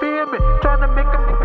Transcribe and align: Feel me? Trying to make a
Feel 0.00 0.26
me? 0.26 0.38
Trying 0.62 0.80
to 0.80 0.88
make 0.88 1.06
a 1.06 1.35